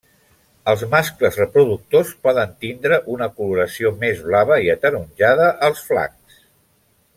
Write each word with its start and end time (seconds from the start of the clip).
Els 0.71 0.85
mascles 0.93 1.35
reproductors 1.39 2.13
poden 2.29 2.55
tindre 2.65 2.99
una 3.17 3.29
coloració 3.41 3.93
més 4.05 4.25
blava 4.31 4.59
i 4.69 4.73
ataronjada 4.77 5.51
als 5.69 5.85
flancs. 5.93 6.43